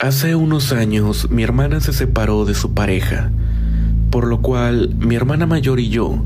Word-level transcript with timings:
Hace 0.00 0.36
unos 0.36 0.70
años 0.70 1.28
mi 1.28 1.42
hermana 1.42 1.80
se 1.80 1.92
separó 1.92 2.44
de 2.44 2.54
su 2.54 2.72
pareja, 2.72 3.32
por 4.10 4.28
lo 4.28 4.40
cual 4.40 4.94
mi 4.96 5.16
hermana 5.16 5.44
mayor 5.44 5.80
y 5.80 5.88
yo 5.88 6.22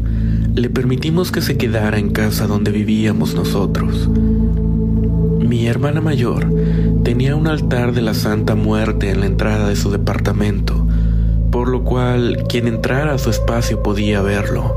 le 0.54 0.68
permitimos 0.68 1.32
que 1.32 1.40
se 1.40 1.56
quedara 1.56 1.98
en 1.98 2.10
casa 2.10 2.46
donde 2.46 2.70
vivíamos 2.70 3.34
nosotros. 3.34 4.10
Mi 4.10 5.68
hermana 5.68 6.02
mayor 6.02 6.52
tenía 7.02 7.34
un 7.34 7.46
altar 7.46 7.94
de 7.94 8.02
la 8.02 8.12
Santa 8.12 8.56
Muerte 8.56 9.10
en 9.10 9.20
la 9.20 9.26
entrada 9.26 9.70
de 9.70 9.76
su 9.76 9.90
departamento, 9.90 10.86
por 11.50 11.68
lo 11.68 11.82
cual 11.82 12.44
quien 12.50 12.68
entrara 12.68 13.14
a 13.14 13.18
su 13.18 13.30
espacio 13.30 13.82
podía 13.82 14.20
verlo. 14.20 14.76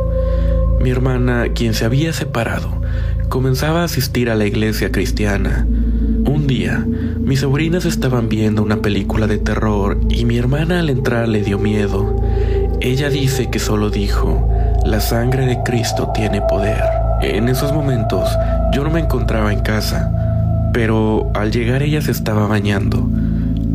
Mi 0.82 0.89
hermana, 0.89 1.50
quien 1.54 1.73
se 1.73 1.84
había 1.84 2.14
separado, 2.14 2.82
comenzaba 3.27 3.82
a 3.82 3.86
asistir 3.86 4.30
a 4.30 4.36
la 4.36 4.46
iglesia 4.46 4.93
cristiana. 4.93 5.68
Un 5.68 6.48
día, 6.48 6.86
mis 7.26 7.39
sobrinas 7.39 7.86
estaban 7.86 8.30
viendo 8.30 8.62
una 8.62 8.84
película 8.84 9.25
de 9.25 9.39
terror 9.39 10.00
y 10.10 10.25
mi 10.25 10.38
hermana 10.38 10.82
al 10.82 10.92
entrar 10.92 11.28
le 11.28 11.42
dio 11.42 11.57
miedo. 11.57 12.15
Ella 12.82 13.10
dice 13.10 13.50
que 13.50 13.57
solo 13.57 13.89
dijo, 13.89 14.48
la 14.86 15.00
sangre 15.00 15.48
de 15.48 15.64
Cristo 15.64 16.11
tiene 16.14 16.43
poder. 16.43 16.84
En 17.24 17.50
esos 17.50 17.74
momentos 17.74 18.29
yo 18.71 18.84
no 18.84 18.92
me 18.92 19.00
encontraba 19.00 19.51
en 19.51 19.61
casa, 19.61 20.70
pero 20.71 21.32
al 21.34 21.51
llegar 21.51 21.82
ella 21.82 22.00
se 22.00 22.11
estaba 22.11 22.46
bañando. 22.46 23.10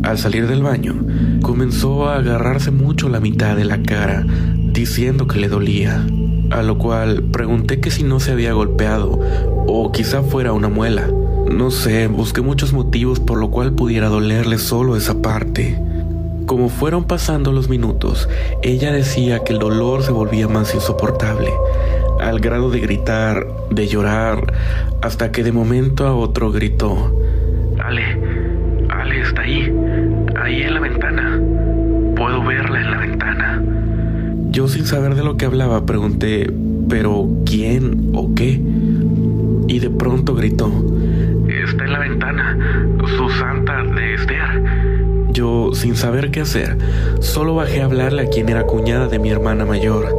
Al 0.03 0.17
salir 0.17 0.47
del 0.47 0.63
baño, 0.63 0.95
comenzó 1.41 2.07
a 2.07 2.19
agarrarse 2.19 2.71
mucho 2.71 3.09
la 3.09 3.19
mitad 3.19 3.57
de 3.57 3.65
la 3.65 3.83
cara, 3.83 4.25
diciendo 4.71 5.27
que 5.27 5.39
le 5.39 5.49
dolía, 5.49 6.05
a 6.51 6.61
lo 6.61 6.77
cual 6.77 7.21
pregunté 7.23 7.81
que 7.81 7.91
si 7.91 8.03
no 8.03 8.21
se 8.21 8.31
había 8.31 8.53
golpeado 8.53 9.19
o 9.67 9.91
quizá 9.91 10.23
fuera 10.23 10.53
una 10.53 10.69
muela. 10.69 11.09
No 11.53 11.69
sé, 11.69 12.07
busqué 12.07 12.41
muchos 12.41 12.73
motivos 12.73 13.19
por 13.19 13.37
lo 13.37 13.51
cual 13.51 13.73
pudiera 13.73 14.07
dolerle 14.07 14.57
solo 14.57 14.95
esa 14.95 15.21
parte. 15.21 15.77
Como 16.45 16.69
fueron 16.69 17.03
pasando 17.03 17.51
los 17.51 17.69
minutos, 17.69 18.27
ella 18.61 18.91
decía 18.91 19.43
que 19.43 19.53
el 19.53 19.59
dolor 19.59 20.03
se 20.03 20.11
volvía 20.11 20.47
más 20.47 20.73
insoportable, 20.73 21.49
al 22.19 22.39
grado 22.39 22.69
de 22.69 22.79
gritar, 22.79 23.47
de 23.69 23.87
llorar, 23.87 24.53
hasta 25.01 25.31
que 25.31 25.43
de 25.43 25.51
momento 25.51 26.07
a 26.07 26.15
otro 26.15 26.51
gritó, 26.51 27.15
Ale, 27.83 28.17
Ale 28.89 29.21
está 29.21 29.41
ahí, 29.41 29.73
ahí 30.41 30.61
en 30.63 30.73
la 30.73 30.79
ventana, 30.79 31.41
puedo 32.15 32.43
verla 32.43 32.81
en 32.81 32.91
la 32.91 32.97
ventana. 32.97 33.63
Yo 34.49 34.67
sin 34.67 34.85
saber 34.85 35.15
de 35.15 35.23
lo 35.23 35.37
que 35.37 35.45
hablaba 35.45 35.85
pregunté, 35.85 36.51
¿pero 36.89 37.29
quién 37.45 38.11
o 38.13 38.33
qué? 38.35 38.61
Y 39.67 39.79
de 39.79 39.89
pronto 39.89 40.35
gritó, 40.35 40.69
la 41.91 41.99
ventana, 41.99 42.57
su 43.17 43.29
santa 43.29 43.83
de 43.83 44.13
Esther. 44.15 44.63
Yo, 45.31 45.71
sin 45.73 45.95
saber 45.95 46.31
qué 46.31 46.41
hacer, 46.41 46.77
solo 47.19 47.55
bajé 47.55 47.81
a 47.81 47.85
hablarle 47.85 48.23
a 48.23 48.29
quien 48.29 48.49
era 48.49 48.63
cuñada 48.63 49.07
de 49.07 49.19
mi 49.19 49.29
hermana 49.29 49.65
mayor, 49.65 50.15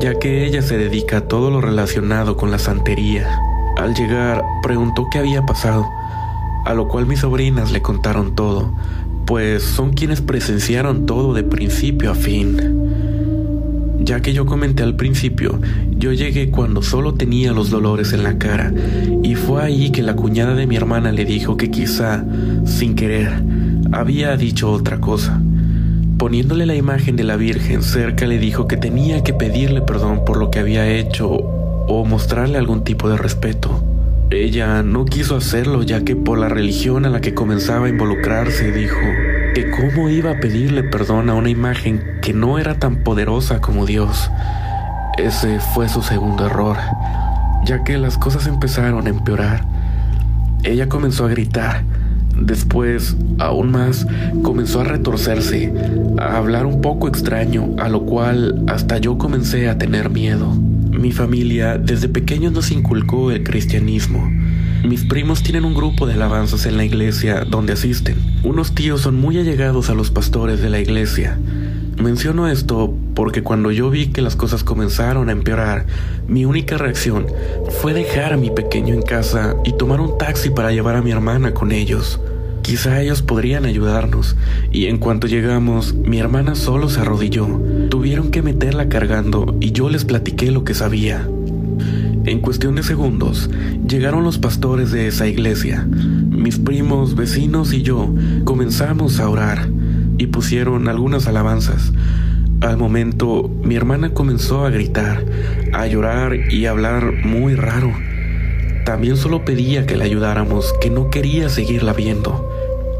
ya 0.00 0.18
que 0.18 0.44
ella 0.44 0.62
se 0.62 0.78
dedica 0.78 1.18
a 1.18 1.20
todo 1.22 1.50
lo 1.50 1.60
relacionado 1.60 2.36
con 2.36 2.50
la 2.50 2.58
santería. 2.58 3.28
Al 3.76 3.94
llegar, 3.94 4.42
preguntó 4.62 5.08
qué 5.10 5.18
había 5.18 5.42
pasado, 5.42 5.86
a 6.64 6.74
lo 6.74 6.88
cual 6.88 7.06
mis 7.06 7.20
sobrinas 7.20 7.72
le 7.72 7.82
contaron 7.82 8.34
todo, 8.34 8.72
pues 9.26 9.62
son 9.62 9.92
quienes 9.92 10.20
presenciaron 10.20 11.06
todo 11.06 11.34
de 11.34 11.42
principio 11.42 12.10
a 12.10 12.14
fin. 12.14 12.93
Ya 13.98 14.20
que 14.20 14.32
yo 14.32 14.44
comenté 14.44 14.82
al 14.82 14.96
principio, 14.96 15.60
yo 15.90 16.12
llegué 16.12 16.50
cuando 16.50 16.82
solo 16.82 17.14
tenía 17.14 17.52
los 17.52 17.70
dolores 17.70 18.12
en 18.12 18.22
la 18.22 18.38
cara, 18.38 18.72
y 19.22 19.34
fue 19.34 19.62
ahí 19.62 19.90
que 19.90 20.02
la 20.02 20.16
cuñada 20.16 20.54
de 20.54 20.66
mi 20.66 20.76
hermana 20.76 21.12
le 21.12 21.24
dijo 21.24 21.56
que 21.56 21.70
quizá, 21.70 22.24
sin 22.64 22.94
querer, 22.94 23.32
había 23.92 24.36
dicho 24.36 24.70
otra 24.70 25.00
cosa. 25.00 25.40
Poniéndole 26.18 26.66
la 26.66 26.74
imagen 26.74 27.16
de 27.16 27.24
la 27.24 27.36
Virgen 27.36 27.82
cerca 27.82 28.26
le 28.26 28.38
dijo 28.38 28.66
que 28.66 28.76
tenía 28.76 29.22
que 29.22 29.34
pedirle 29.34 29.82
perdón 29.82 30.24
por 30.24 30.36
lo 30.36 30.50
que 30.50 30.58
había 30.58 30.88
hecho 30.88 31.28
o 31.28 32.04
mostrarle 32.04 32.58
algún 32.58 32.84
tipo 32.84 33.08
de 33.08 33.16
respeto. 33.16 33.82
Ella 34.30 34.82
no 34.82 35.04
quiso 35.04 35.36
hacerlo 35.36 35.82
ya 35.82 36.04
que 36.04 36.16
por 36.16 36.38
la 36.38 36.48
religión 36.48 37.04
a 37.04 37.10
la 37.10 37.20
que 37.20 37.34
comenzaba 37.34 37.86
a 37.86 37.88
involucrarse 37.90 38.72
dijo 38.72 38.96
cómo 39.92 40.08
iba 40.08 40.30
a 40.30 40.40
pedirle 40.40 40.82
perdón 40.82 41.28
a 41.28 41.34
una 41.34 41.50
imagen 41.50 42.02
que 42.22 42.32
no 42.32 42.58
era 42.58 42.78
tan 42.78 43.04
poderosa 43.04 43.60
como 43.60 43.84
Dios. 43.84 44.30
Ese 45.18 45.60
fue 45.60 45.90
su 45.90 46.00
segundo 46.00 46.46
error, 46.46 46.78
ya 47.66 47.84
que 47.84 47.98
las 47.98 48.16
cosas 48.16 48.46
empezaron 48.46 49.06
a 49.06 49.10
empeorar. 49.10 49.64
Ella 50.62 50.88
comenzó 50.88 51.26
a 51.26 51.28
gritar, 51.28 51.84
Después, 52.36 53.16
aún 53.38 53.70
más, 53.70 54.06
comenzó 54.42 54.80
a 54.80 54.84
retorcerse, 54.84 55.72
a 56.18 56.36
hablar 56.36 56.66
un 56.66 56.80
poco 56.80 57.06
extraño, 57.06 57.76
a 57.78 57.88
lo 57.88 58.06
cual 58.06 58.64
hasta 58.66 58.98
yo 58.98 59.18
comencé 59.18 59.68
a 59.68 59.78
tener 59.78 60.10
miedo. 60.10 60.52
Mi 60.52 61.12
familia 61.12 61.78
desde 61.78 62.08
pequeño 62.08 62.50
nos 62.50 62.72
inculcó 62.72 63.30
el 63.30 63.44
cristianismo. 63.44 64.32
Mis 64.84 65.02
primos 65.02 65.42
tienen 65.42 65.64
un 65.64 65.72
grupo 65.72 66.06
de 66.06 66.12
alabanzas 66.12 66.66
en 66.66 66.76
la 66.76 66.84
iglesia 66.84 67.46
donde 67.48 67.72
asisten. 67.72 68.16
Unos 68.42 68.74
tíos 68.74 69.00
son 69.00 69.16
muy 69.16 69.38
allegados 69.38 69.88
a 69.88 69.94
los 69.94 70.10
pastores 70.10 70.60
de 70.60 70.68
la 70.68 70.78
iglesia. 70.78 71.38
Menciono 71.96 72.48
esto 72.48 72.92
porque 73.14 73.42
cuando 73.42 73.70
yo 73.70 73.88
vi 73.88 74.08
que 74.08 74.20
las 74.20 74.36
cosas 74.36 74.62
comenzaron 74.62 75.30
a 75.30 75.32
empeorar, 75.32 75.86
mi 76.28 76.44
única 76.44 76.76
reacción 76.76 77.26
fue 77.80 77.94
dejar 77.94 78.34
a 78.34 78.36
mi 78.36 78.50
pequeño 78.50 78.92
en 78.92 79.00
casa 79.00 79.56
y 79.64 79.72
tomar 79.72 80.02
un 80.02 80.18
taxi 80.18 80.50
para 80.50 80.70
llevar 80.70 80.96
a 80.96 81.02
mi 81.02 81.12
hermana 81.12 81.54
con 81.54 81.72
ellos. 81.72 82.20
Quizá 82.60 83.00
ellos 83.00 83.22
podrían 83.22 83.64
ayudarnos, 83.64 84.36
y 84.70 84.86
en 84.86 84.98
cuanto 84.98 85.26
llegamos, 85.26 85.94
mi 85.94 86.18
hermana 86.18 86.54
solo 86.54 86.90
se 86.90 87.00
arrodilló. 87.00 87.46
Tuvieron 87.88 88.30
que 88.30 88.42
meterla 88.42 88.90
cargando 88.90 89.56
y 89.60 89.72
yo 89.72 89.88
les 89.88 90.04
platiqué 90.04 90.50
lo 90.50 90.64
que 90.64 90.74
sabía. 90.74 91.26
En 92.26 92.40
cuestión 92.40 92.74
de 92.74 92.82
segundos, 92.82 93.50
llegaron 93.86 94.24
los 94.24 94.38
pastores 94.38 94.90
de 94.90 95.08
esa 95.08 95.26
iglesia. 95.26 95.86
Mis 95.86 96.58
primos, 96.58 97.16
vecinos 97.16 97.74
y 97.74 97.82
yo 97.82 98.14
comenzamos 98.44 99.20
a 99.20 99.28
orar 99.28 99.68
y 100.16 100.28
pusieron 100.28 100.88
algunas 100.88 101.26
alabanzas. 101.26 101.92
Al 102.62 102.78
momento, 102.78 103.50
mi 103.62 103.76
hermana 103.76 104.14
comenzó 104.14 104.64
a 104.64 104.70
gritar, 104.70 105.22
a 105.74 105.86
llorar 105.86 106.34
y 106.50 106.64
a 106.64 106.70
hablar 106.70 107.12
muy 107.26 107.56
raro. 107.56 107.92
También 108.86 109.18
solo 109.18 109.44
pedía 109.44 109.84
que 109.84 109.96
la 109.96 110.04
ayudáramos, 110.04 110.72
que 110.80 110.88
no 110.88 111.10
quería 111.10 111.50
seguirla 111.50 111.92
viendo. 111.92 112.50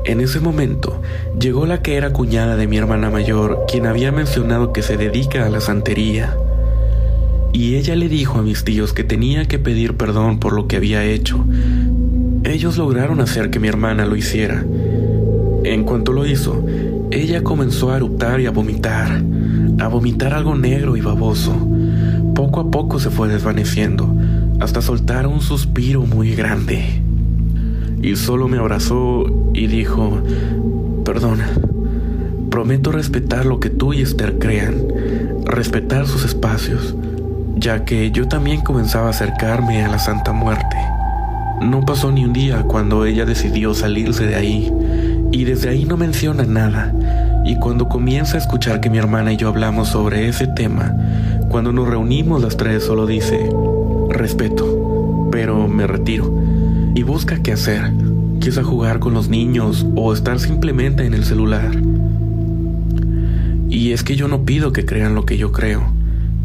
En 0.05 0.21
ese 0.21 0.39
momento, 0.41 1.01
llegó 1.41 1.65
la 1.65 1.81
que 1.81 1.97
era 1.97 2.12
cuñada 2.12 2.56
de 2.56 2.67
mi 2.67 2.77
hermana 2.77 3.09
mayor, 3.09 3.65
quien 3.71 3.87
había 3.87 4.12
mencionado 4.12 4.75
que 4.75 4.83
se 4.83 4.99
dedica 4.99 5.47
a 5.47 5.49
la 5.49 5.62
santería. 5.62 6.37
Y 7.55 7.77
ella 7.77 7.95
le 7.95 8.09
dijo 8.09 8.41
a 8.41 8.43
mis 8.43 8.65
tíos 8.65 8.93
que 8.93 9.05
tenía 9.05 9.45
que 9.45 9.61
pedir 9.61 9.97
perdón 9.97 10.41
por 10.41 10.55
lo 10.55 10.67
que 10.67 10.77
había 10.77 11.05
hecho. 11.05 11.45
Ellos 12.43 12.77
lograron 12.77 13.21
hacer 13.21 13.51
que 13.51 13.61
mi 13.61 13.69
hermana 13.69 14.05
lo 14.07 14.17
hiciera. 14.17 14.67
En 15.63 15.85
cuanto 15.85 16.13
lo 16.13 16.27
hizo, 16.27 16.67
ella 17.13 17.45
comenzó 17.45 17.93
a 17.93 17.97
eruptar 17.97 18.41
y 18.41 18.47
a 18.47 18.51
vomitar, 18.51 19.23
a 19.79 19.87
vomitar 19.87 20.35
algo 20.35 20.57
negro 20.57 20.97
y 20.97 21.01
baboso. 21.01 21.55
Poco 22.35 22.59
a 22.59 22.71
poco 22.73 22.99
se 22.99 23.11
fue 23.11 23.29
desvaneciendo, 23.29 24.13
hasta 24.59 24.83
soltar 24.83 25.29
un 25.29 25.41
suspiro 25.41 26.03
muy 26.03 26.35
grande. 26.35 27.03
Y 28.03 28.17
solo 28.17 28.49
me 28.49 28.59
abrazó 28.59 29.27
y 29.55 29.69
dijo, 29.69 30.21
perdona, 31.05 31.49
prometo 32.51 32.91
respetar 32.91 33.47
lo 33.47 33.61
que 33.61 33.71
tú 33.71 33.93
y 33.93 34.03
Esther 34.03 34.41
crean, 34.41 34.75
respetar 35.45 36.09
sus 36.09 36.25
espacios, 36.25 36.97
ya 37.57 37.85
que 37.85 38.11
yo 38.11 38.29
también 38.29 38.61
comenzaba 38.63 39.09
a 39.09 39.11
acercarme 39.11 39.85
a 39.85 39.89
la 39.89 39.99
Santa 39.99 40.33
Muerte. 40.33 40.77
No 41.63 41.85
pasó 41.85 42.11
ni 42.11 42.25
un 42.25 42.33
día 42.33 42.63
cuando 42.63 43.07
ella 43.07 43.25
decidió 43.25 43.75
salirse 43.75 44.27
de 44.27 44.35
ahí, 44.35 44.73
y 45.31 45.45
desde 45.45 45.69
ahí 45.69 45.85
no 45.85 45.97
menciona 45.97 46.45
nada, 46.45 46.93
y 47.45 47.56
cuando 47.56 47.89
comienza 47.89 48.37
a 48.37 48.41
escuchar 48.41 48.81
que 48.81 48.91
mi 48.91 48.99
hermana 48.99 49.33
y 49.33 49.37
yo 49.37 49.49
hablamos 49.49 49.89
sobre 49.89 50.29
ese 50.29 50.47
tema, 50.47 50.95
cuando 51.49 51.73
nos 51.73 51.89
reunimos 51.89 52.43
las 52.43 52.56
tres 52.56 52.85
solo 52.85 53.06
dice, 53.06 53.49
respeto, 54.11 55.29
pero 55.31 55.69
me 55.69 55.87
retiro, 55.87 56.35
y 56.95 57.03
busca 57.03 57.43
qué 57.43 57.53
hacer, 57.53 57.93
quizá 58.41 58.62
jugar 58.62 58.99
con 58.99 59.15
los 59.15 59.29
niños 59.29 59.87
o 59.95 60.12
estar 60.12 60.41
simplemente 60.41 61.07
en 61.07 61.15
el 61.15 61.25
celular. 61.25 61.71
Y 63.71 63.93
es 63.93 64.03
que 64.03 64.17
yo 64.17 64.29
no 64.29 64.45
pido 64.45 64.73
que 64.73 64.85
crean 64.85 65.15
lo 65.15 65.25
que 65.25 65.37
yo 65.37 65.50
creo, 65.50 65.85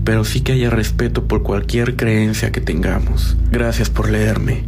pero 0.10 0.24
sí 0.24 0.42
que 0.42 0.54
haya 0.54 0.72
respeto 0.72 1.26
por 1.26 1.44
cualquier 1.44 1.96
creencia 1.96 2.52
que 2.52 2.62
tengamos. 2.62 3.38
Gracias 3.52 3.92
por 3.92 4.10
leerme. 4.10 4.64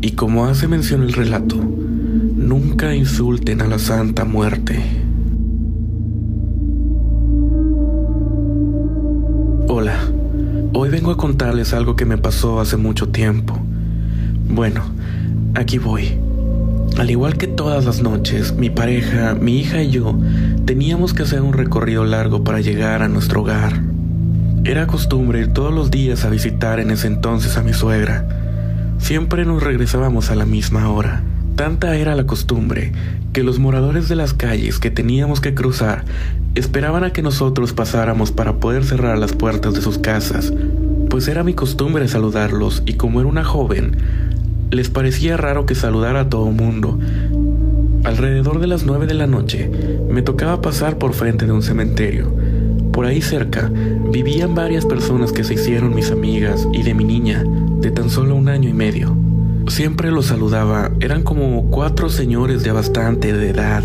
Y 0.00 0.12
como 0.12 0.46
hace 0.46 0.68
mención 0.68 1.02
el 1.02 1.12
relato, 1.12 1.56
nunca 1.56 2.94
insulten 2.94 3.60
a 3.60 3.66
la 3.66 3.78
Santa 3.78 4.24
Muerte. 4.24 4.82
Hola, 9.68 9.98
hoy 10.72 10.88
vengo 10.88 11.10
a 11.10 11.18
contarles 11.18 11.74
algo 11.74 11.94
que 11.94 12.06
me 12.06 12.16
pasó 12.16 12.58
hace 12.58 12.78
mucho 12.78 13.10
tiempo. 13.10 13.60
Bueno, 14.48 14.82
aquí 15.54 15.76
voy. 15.76 16.18
Al 16.96 17.10
igual 17.10 17.36
que 17.36 17.48
todas 17.48 17.84
las 17.84 18.00
noches, 18.00 18.54
mi 18.54 18.70
pareja, 18.70 19.34
mi 19.34 19.58
hija 19.58 19.82
y 19.82 19.90
yo 19.90 20.18
teníamos 20.64 21.12
que 21.12 21.24
hacer 21.24 21.42
un 21.42 21.52
recorrido 21.52 22.06
largo 22.06 22.44
para 22.44 22.62
llegar 22.62 23.02
a 23.02 23.08
nuestro 23.08 23.42
hogar. 23.42 23.85
Era 24.66 24.88
costumbre 24.88 25.42
ir 25.42 25.52
todos 25.52 25.72
los 25.72 25.92
días 25.92 26.24
a 26.24 26.28
visitar 26.28 26.80
en 26.80 26.90
ese 26.90 27.06
entonces 27.06 27.56
a 27.56 27.62
mi 27.62 27.72
suegra. 27.72 28.26
Siempre 28.98 29.44
nos 29.44 29.62
regresábamos 29.62 30.32
a 30.32 30.34
la 30.34 30.44
misma 30.44 30.90
hora. 30.90 31.22
Tanta 31.54 31.94
era 31.94 32.16
la 32.16 32.26
costumbre 32.26 32.90
que 33.32 33.44
los 33.44 33.60
moradores 33.60 34.08
de 34.08 34.16
las 34.16 34.34
calles 34.34 34.80
que 34.80 34.90
teníamos 34.90 35.40
que 35.40 35.54
cruzar 35.54 36.04
esperaban 36.56 37.04
a 37.04 37.12
que 37.12 37.22
nosotros 37.22 37.74
pasáramos 37.74 38.32
para 38.32 38.54
poder 38.54 38.82
cerrar 38.82 39.18
las 39.18 39.34
puertas 39.34 39.72
de 39.72 39.82
sus 39.82 39.98
casas, 39.98 40.52
pues 41.10 41.28
era 41.28 41.44
mi 41.44 41.54
costumbre 41.54 42.08
saludarlos 42.08 42.82
y 42.86 42.94
como 42.94 43.20
era 43.20 43.28
una 43.28 43.44
joven, 43.44 43.96
les 44.72 44.90
parecía 44.90 45.36
raro 45.36 45.64
que 45.64 45.76
saludara 45.76 46.22
a 46.22 46.28
todo 46.28 46.50
mundo. 46.50 46.98
Alrededor 48.02 48.58
de 48.58 48.66
las 48.66 48.84
nueve 48.84 49.06
de 49.06 49.14
la 49.14 49.28
noche 49.28 49.70
me 50.10 50.22
tocaba 50.22 50.60
pasar 50.60 50.98
por 50.98 51.12
frente 51.12 51.46
de 51.46 51.52
un 51.52 51.62
cementerio. 51.62 52.34
Por 52.96 53.04
ahí 53.04 53.20
cerca 53.20 53.70
vivían 54.10 54.54
varias 54.54 54.86
personas 54.86 55.30
que 55.30 55.44
se 55.44 55.52
hicieron 55.52 55.94
mis 55.94 56.10
amigas 56.10 56.66
y 56.72 56.82
de 56.82 56.94
mi 56.94 57.04
niña, 57.04 57.44
de 57.78 57.90
tan 57.90 58.08
solo 58.08 58.34
un 58.34 58.48
año 58.48 58.70
y 58.70 58.72
medio. 58.72 59.14
Siempre 59.68 60.10
los 60.10 60.24
saludaba, 60.24 60.90
eran 61.00 61.22
como 61.22 61.70
cuatro 61.70 62.08
señores 62.08 62.62
de 62.62 62.72
bastante 62.72 63.34
de 63.34 63.50
edad. 63.50 63.84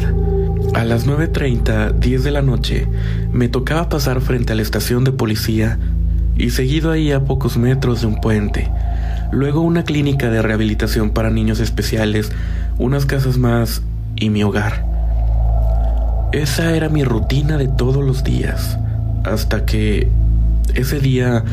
A 0.73 0.85
las 0.85 1.05
9.30, 1.05 1.99
10 1.99 2.23
de 2.23 2.31
la 2.31 2.41
noche, 2.41 2.87
me 3.33 3.49
tocaba 3.49 3.89
pasar 3.89 4.21
frente 4.21 4.53
a 4.53 4.55
la 4.55 4.61
estación 4.61 5.03
de 5.03 5.11
policía 5.11 5.77
y 6.37 6.51
seguido 6.51 6.89
ahí 6.89 7.11
a 7.11 7.25
pocos 7.25 7.57
metros 7.57 7.99
de 7.99 8.07
un 8.07 8.21
puente. 8.21 8.71
Luego 9.33 9.59
una 9.59 9.83
clínica 9.83 10.29
de 10.29 10.41
rehabilitación 10.41 11.09
para 11.09 11.29
niños 11.29 11.59
especiales, 11.59 12.31
unas 12.77 13.05
casas 13.05 13.37
más 13.37 13.81
y 14.15 14.29
mi 14.29 14.41
hogar. 14.41 14.85
Esa 16.31 16.73
era 16.77 16.87
mi 16.87 17.03
rutina 17.03 17.57
de 17.57 17.67
todos 17.67 18.05
los 18.05 18.23
días, 18.23 18.77
hasta 19.23 19.65
que 19.65 20.07
ese 20.73 20.99
día 20.99 21.43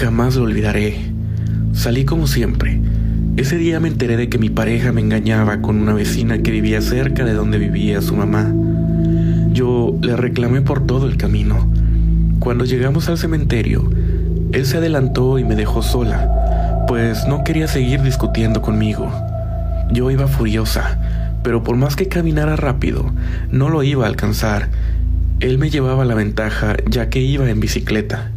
jamás 0.00 0.36
lo 0.36 0.44
olvidaré. 0.44 0.96
Salí 1.72 2.04
como 2.04 2.26
siempre, 2.26 2.80
ese 3.36 3.58
día 3.58 3.80
me 3.80 3.88
enteré 3.88 4.16
de 4.16 4.30
que 4.30 4.38
mi 4.38 4.48
pareja 4.48 4.92
me 4.92 5.02
engañaba 5.02 5.60
con 5.60 5.76
una 5.76 5.92
vecina 5.92 6.38
que 6.38 6.50
vivía 6.50 6.80
cerca 6.80 7.24
de 7.24 7.34
donde 7.34 7.58
vivía 7.58 8.00
su 8.00 8.16
mamá. 8.16 8.50
Yo 9.52 9.94
le 10.00 10.16
reclamé 10.16 10.62
por 10.62 10.86
todo 10.86 11.06
el 11.06 11.18
camino. 11.18 11.70
Cuando 12.40 12.64
llegamos 12.64 13.08
al 13.08 13.18
cementerio, 13.18 13.90
él 14.52 14.64
se 14.64 14.78
adelantó 14.78 15.38
y 15.38 15.44
me 15.44 15.54
dejó 15.54 15.82
sola, 15.82 16.84
pues 16.88 17.26
no 17.26 17.44
quería 17.44 17.68
seguir 17.68 18.00
discutiendo 18.00 18.62
conmigo. 18.62 19.12
Yo 19.92 20.10
iba 20.10 20.28
furiosa, 20.28 20.98
pero 21.42 21.62
por 21.62 21.76
más 21.76 21.94
que 21.94 22.08
caminara 22.08 22.56
rápido, 22.56 23.12
no 23.50 23.68
lo 23.68 23.82
iba 23.82 24.04
a 24.06 24.08
alcanzar. 24.08 24.68
Él 25.38 25.58
me 25.58 25.68
llevaba 25.68 26.06
la 26.06 26.14
ventaja 26.14 26.76
ya 26.88 27.10
que 27.10 27.20
iba 27.20 27.50
en 27.50 27.60
bicicleta. 27.60 28.30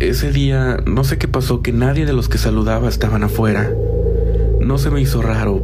Ese 0.00 0.32
día 0.32 0.78
no 0.84 1.04
sé 1.04 1.18
qué 1.18 1.28
pasó 1.28 1.62
que 1.62 1.72
nadie 1.72 2.04
de 2.04 2.12
los 2.12 2.28
que 2.28 2.36
saludaba 2.36 2.88
estaban 2.88 3.22
afuera. 3.22 3.70
No 4.60 4.76
se 4.78 4.90
me 4.90 5.00
hizo 5.00 5.22
raro, 5.22 5.62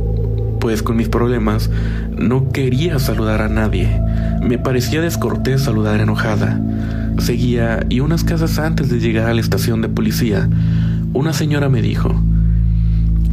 pues 0.61 0.85
con 0.85 0.97
mis 0.97 1.09
problemas 1.09 1.69
no 2.17 2.53
quería 2.53 3.01
saludar 3.01 3.43
a 3.43 3.49
nadie. 3.49 4.01
Me 4.41 4.57
parecía 4.57 5.01
descortés 5.01 5.63
saludar 5.63 6.01
enojada. 6.01 6.61
Seguía 7.19 7.85
y 7.89 7.99
unas 7.99 8.23
casas 8.23 8.61
antes 8.61 8.89
de 8.89 9.01
llegar 9.01 9.29
a 9.29 9.35
la 9.35 9.41
estación 9.41 9.83
de 9.83 9.89
policía, 9.89 10.49
una 11.13 11.33
señora 11.33 11.69
me 11.69 11.83
dijo, 11.83 12.15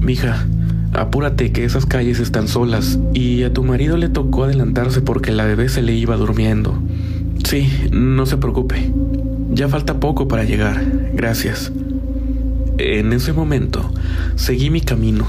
Mija, 0.02 0.48
apúrate 0.94 1.52
que 1.52 1.64
esas 1.64 1.86
calles 1.86 2.20
están 2.20 2.48
solas 2.48 2.98
y 3.14 3.44
a 3.44 3.54
tu 3.54 3.64
marido 3.64 3.98
le 3.98 4.10
tocó 4.10 4.46
adelantarse 4.46 5.02
porque 5.02 5.32
la 5.32 5.46
bebé 5.46 5.70
se 5.70 5.84
le 5.84 5.94
iba 5.94 6.18
durmiendo. 6.18 6.82
Sí, 7.44 7.70
no 7.92 8.26
se 8.26 8.38
preocupe. 8.38 8.92
Ya 9.52 9.68
falta 9.68 10.00
poco 10.00 10.28
para 10.28 10.44
llegar. 10.44 10.84
Gracias. 11.14 11.72
En 12.78 13.14
ese 13.14 13.34
momento, 13.34 13.92
seguí 14.36 14.70
mi 14.70 14.82
camino 14.82 15.28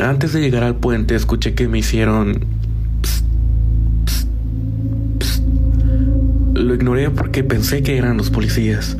antes 0.00 0.32
de 0.32 0.40
llegar 0.40 0.64
al 0.64 0.76
puente 0.76 1.14
escuché 1.14 1.54
que 1.54 1.68
me 1.68 1.78
hicieron... 1.78 2.44
Lo 6.54 6.74
ignoré 6.74 7.10
porque 7.10 7.44
pensé 7.44 7.82
que 7.82 7.96
eran 7.96 8.16
los 8.16 8.30
policías. 8.30 8.96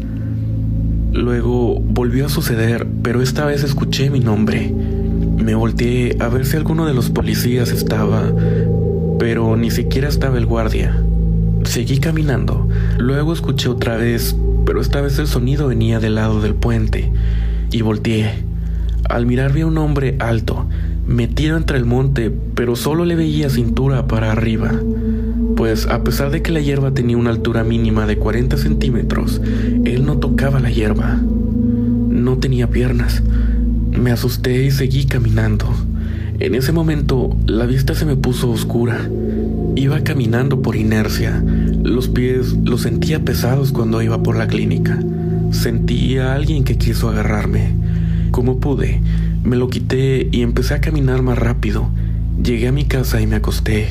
Luego 1.13 1.79
volvió 1.81 2.27
a 2.27 2.29
suceder, 2.29 2.87
pero 3.03 3.23
esta 3.23 3.45
vez 3.45 3.63
escuché 3.63 4.11
mi 4.11 4.21
nombre. 4.21 4.73
Me 5.37 5.55
volteé 5.55 6.17
a 6.21 6.29
ver 6.29 6.47
si 6.47 6.57
alguno 6.57 6.87
de 6.87 6.95
los 6.95 7.11
policías 7.11 7.71
estaba, 7.71 8.33
pero 9.19 9.57
ni 9.57 9.71
siquiera 9.71 10.09
estaba 10.09 10.39
el 10.39 10.47
guardia. 10.47 11.03
Seguí 11.65 11.99
caminando. 11.99 12.69
Luego 12.99 13.33
escuché 13.33 13.69
otra 13.69 13.97
vez, 13.97 14.37
pero 14.65 14.81
esta 14.81 15.01
vez 15.01 15.19
el 15.19 15.27
sonido 15.27 15.69
venía 15.69 16.01
del 16.01 16.17
lado 16.17 16.41
del 16.41 16.55
puente, 16.55 17.11
y 17.71 17.83
volteé. 17.83 18.45
Al 19.09 19.27
mirar 19.27 19.53
vi 19.53 19.63
a 19.63 19.67
un 19.67 19.79
hombre 19.79 20.17
alto, 20.19 20.67
metido 21.07 21.57
entre 21.57 21.79
el 21.79 21.85
monte, 21.85 22.33
pero 22.55 22.77
solo 22.77 23.05
le 23.05 23.17
veía 23.17 23.51
cintura 23.51 24.07
para 24.07 24.33
arriba, 24.33 24.73
pues 25.57 25.87
a 25.87 26.05
pesar 26.05 26.31
de 26.31 26.43
que 26.43 26.53
la 26.53 26.61
hierba 26.61 26.93
tenía 26.93 27.17
una 27.17 27.31
altura 27.31 27.65
mínima 27.65 28.07
de 28.07 28.19
40 28.19 28.57
centímetros, 28.57 29.41
él 29.85 30.05
no 30.05 30.19
tocaba 30.19 30.61
la 30.61 30.71
hierba. 30.71 31.17
No 31.17 32.39
tenía 32.39 32.69
piernas. 32.69 33.23
Me 33.91 34.11
asusté 34.11 34.65
y 34.65 34.71
seguí 34.71 35.07
caminando. 35.07 35.67
En 36.39 36.55
ese 36.55 36.73
momento 36.73 37.37
la 37.47 37.67
vista 37.67 37.95
se 37.95 38.07
me 38.07 38.17
puso 38.17 38.51
oscura. 38.51 39.09
Iba 39.75 40.05
caminando 40.05 40.61
por 40.61 40.77
inercia. 40.77 41.43
Los 41.83 42.09
pies 42.09 42.53
los 42.63 42.83
sentía 42.83 43.25
pesados 43.25 43.73
cuando 43.73 44.03
iba 44.03 44.23
por 44.23 44.37
la 44.37 44.47
clínica. 44.47 44.99
Sentí 45.51 46.19
a 46.19 46.35
alguien 46.35 46.65
que 46.65 46.77
quiso 46.77 47.09
agarrarme. 47.09 47.75
Como 48.31 48.61
pude, 48.61 49.01
me 49.43 49.57
lo 49.57 49.69
quité 49.69 50.29
y 50.31 50.43
empecé 50.43 50.75
a 50.75 50.81
caminar 50.81 51.23
más 51.23 51.39
rápido. 51.39 51.89
Llegué 52.43 52.69
a 52.69 52.73
mi 52.73 52.85
casa 52.85 53.21
y 53.21 53.27
me 53.27 53.37
acosté. 53.37 53.89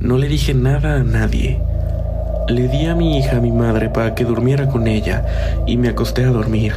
No 0.00 0.18
le 0.18 0.28
dije 0.28 0.52
nada 0.52 0.96
a 0.96 1.04
nadie. 1.04 1.58
Le 2.48 2.68
di 2.68 2.84
a 2.86 2.94
mi 2.94 3.16
hija 3.16 3.38
a 3.38 3.40
mi 3.40 3.50
madre 3.50 3.88
para 3.88 4.14
que 4.14 4.24
durmiera 4.24 4.68
con 4.68 4.86
ella 4.86 5.24
y 5.66 5.78
me 5.78 5.88
acosté 5.88 6.24
a 6.24 6.30
dormir. 6.30 6.74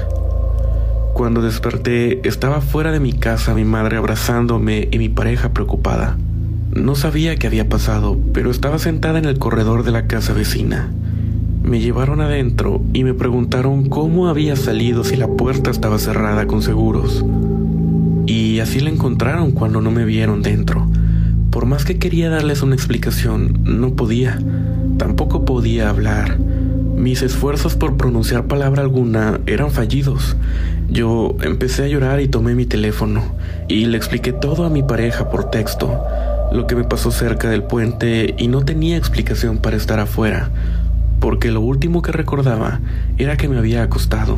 Cuando 1.14 1.42
desperté 1.42 2.26
estaba 2.26 2.62
fuera 2.62 2.92
de 2.92 3.02
mi 3.02 3.12
casa 3.12 3.54
mi 3.54 3.66
madre 3.66 3.98
abrazándome 3.98 4.88
y 4.90 4.98
mi 4.98 5.10
pareja 5.10 5.50
preocupada. 5.50 6.16
No 6.78 6.94
sabía 6.94 7.36
qué 7.36 7.48
había 7.48 7.68
pasado, 7.68 8.20
pero 8.34 8.52
estaba 8.52 8.78
sentada 8.78 9.18
en 9.18 9.26
el 9.26 9.40
corredor 9.40 9.84
de 9.84 9.92
la 9.92 10.06
casa 10.06 10.34
vecina. 10.34 10.92
Me 11.64 11.80
llevaron 11.80 12.22
adentro 12.22 12.84
y 12.94 13.04
me 13.04 13.16
preguntaron 13.16 13.90
cómo 13.90 14.28
había 14.28 14.56
salido 14.56 15.04
si 15.04 15.16
la 15.16 15.28
puerta 15.28 15.72
estaba 15.72 15.98
cerrada 15.98 16.46
con 16.46 16.62
seguros. 16.62 17.26
Y 18.28 18.60
así 18.60 18.80
la 18.80 18.92
encontraron 18.92 19.54
cuando 19.54 19.82
no 19.82 19.90
me 19.90 20.06
vieron 20.06 20.44
dentro. 20.44 20.88
Por 21.50 21.66
más 21.66 21.84
que 21.84 21.98
quería 21.98 22.30
darles 22.30 22.62
una 22.62 22.76
explicación, 22.76 23.60
no 23.64 23.96
podía. 23.96 24.40
Tampoco 24.98 25.46
podía 25.46 25.90
hablar. 25.90 26.38
Mis 26.38 27.24
esfuerzos 27.24 27.76
por 27.76 27.98
pronunciar 27.98 28.46
palabra 28.46 28.84
alguna 28.84 29.40
eran 29.48 29.72
fallidos. 29.72 30.38
Yo 30.90 31.36
empecé 31.42 31.86
a 31.86 31.88
llorar 31.88 32.22
y 32.22 32.28
tomé 32.28 32.54
mi 32.54 32.68
teléfono 32.68 33.24
y 33.68 33.86
le 33.86 33.98
expliqué 33.98 34.32
todo 34.32 34.64
a 34.64 34.70
mi 34.70 34.84
pareja 34.84 35.30
por 35.30 35.50
texto, 35.50 36.02
lo 36.52 36.68
que 36.68 36.76
me 36.76 36.84
pasó 36.84 37.12
cerca 37.12 37.50
del 37.50 37.64
puente 37.64 38.36
y 38.38 38.48
no 38.48 38.64
tenía 38.64 38.98
explicación 38.98 39.58
para 39.58 39.78
estar 39.78 40.00
afuera 40.00 40.52
porque 41.20 41.52
lo 41.52 41.62
último 41.62 42.02
que 42.02 42.12
recordaba 42.12 42.80
era 43.18 43.38
que 43.38 43.50
me 43.50 43.58
había 43.58 43.84
acostado. 43.84 44.38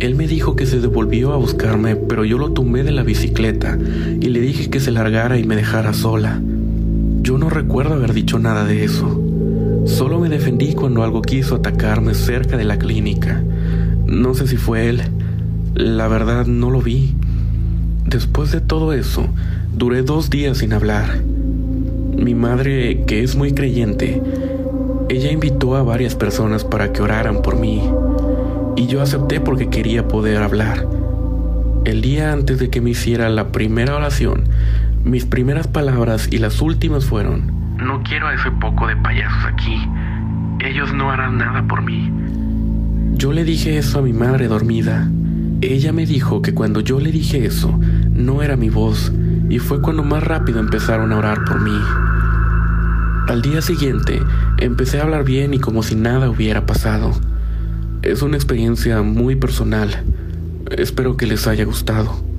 Él 0.00 0.16
me 0.16 0.26
dijo 0.26 0.56
que 0.56 0.66
se 0.66 0.80
devolvió 0.80 1.32
a 1.32 1.36
buscarme, 1.36 1.96
pero 1.96 2.24
yo 2.24 2.36
lo 2.36 2.52
tomé 2.52 2.82
de 2.82 2.90
la 2.90 3.04
bicicleta 3.04 3.78
y 4.20 4.26
le 4.28 4.40
dije 4.40 4.70
que 4.70 4.80
se 4.80 4.90
largara 4.90 5.38
y 5.38 5.44
me 5.44 5.56
dejara 5.56 5.92
sola. 5.92 6.40
Yo 7.22 7.38
no 7.38 7.48
recuerdo 7.48 7.94
haber 7.94 8.12
dicho 8.12 8.38
nada 8.38 8.64
de 8.64 8.84
eso. 8.84 9.20
Solo 9.86 10.18
me 10.18 10.28
defendí 10.28 10.74
cuando 10.74 11.04
algo 11.04 11.22
quiso 11.22 11.56
atacarme 11.56 12.14
cerca 12.14 12.56
de 12.56 12.64
la 12.64 12.78
clínica. 12.78 13.42
No 14.06 14.34
sé 14.34 14.46
si 14.46 14.56
fue 14.56 14.88
él. 14.88 15.02
La 15.74 16.08
verdad 16.08 16.46
no 16.46 16.70
lo 16.70 16.82
vi. 16.82 17.14
Después 18.04 18.50
de 18.50 18.60
todo 18.60 18.92
eso, 18.92 19.26
duré 19.74 20.02
dos 20.02 20.30
días 20.30 20.58
sin 20.58 20.72
hablar. 20.72 21.20
Mi 22.16 22.34
madre, 22.34 23.04
que 23.06 23.22
es 23.22 23.36
muy 23.36 23.52
creyente, 23.52 24.22
ella 25.08 25.30
invitó 25.30 25.76
a 25.76 25.82
varias 25.82 26.14
personas 26.14 26.64
para 26.64 26.92
que 26.92 27.02
oraran 27.02 27.42
por 27.42 27.58
mí 27.58 27.82
y 28.76 28.86
yo 28.86 29.02
acepté 29.02 29.40
porque 29.40 29.68
quería 29.68 30.08
poder 30.08 30.38
hablar. 30.42 30.86
El 31.84 32.00
día 32.00 32.32
antes 32.32 32.58
de 32.58 32.70
que 32.70 32.80
me 32.80 32.90
hiciera 32.90 33.28
la 33.28 33.52
primera 33.52 33.96
oración, 33.96 34.44
mis 35.04 35.26
primeras 35.26 35.66
palabras 35.66 36.28
y 36.30 36.38
las 36.38 36.60
últimas 36.60 37.04
fueron, 37.04 37.52
no 37.76 38.02
quiero 38.02 38.28
a 38.28 38.34
ese 38.34 38.50
poco 38.52 38.86
de 38.86 38.96
payasos 38.96 39.44
aquí, 39.44 39.76
ellos 40.64 40.92
no 40.94 41.10
harán 41.10 41.38
nada 41.38 41.66
por 41.66 41.82
mí. 41.82 42.10
Yo 43.14 43.32
le 43.32 43.44
dije 43.44 43.76
eso 43.76 43.98
a 43.98 44.02
mi 44.02 44.12
madre 44.12 44.48
dormida. 44.48 45.08
Ella 45.60 45.92
me 45.92 46.06
dijo 46.06 46.42
que 46.42 46.52
cuando 46.52 46.80
yo 46.80 47.00
le 47.00 47.12
dije 47.12 47.44
eso, 47.44 47.78
no 48.10 48.42
era 48.42 48.56
mi 48.56 48.70
voz, 48.70 49.12
y 49.48 49.58
fue 49.58 49.80
cuando 49.80 50.02
más 50.02 50.22
rápido 50.22 50.60
empezaron 50.60 51.12
a 51.12 51.18
orar 51.18 51.44
por 51.44 51.60
mí. 51.60 51.78
Al 53.28 53.42
día 53.42 53.62
siguiente 53.62 54.22
empecé 54.58 54.98
a 54.98 55.04
hablar 55.04 55.24
bien 55.24 55.54
y 55.54 55.58
como 55.58 55.82
si 55.82 55.94
nada 55.94 56.28
hubiera 56.28 56.66
pasado. 56.66 57.12
Es 58.02 58.22
una 58.22 58.36
experiencia 58.36 59.02
muy 59.02 59.36
personal. 59.36 60.04
Espero 60.70 61.16
que 61.16 61.26
les 61.26 61.46
haya 61.46 61.64
gustado. 61.64 62.33